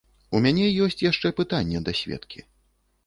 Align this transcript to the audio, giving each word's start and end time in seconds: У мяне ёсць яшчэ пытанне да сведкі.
У 0.37 0.39
мяне 0.45 0.69
ёсць 0.85 1.03
яшчэ 1.11 1.33
пытанне 1.41 1.83
да 1.91 1.97
сведкі. 2.01 2.39